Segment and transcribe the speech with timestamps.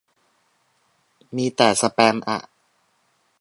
[1.35, 2.39] มีแต่สแปมอ่ะ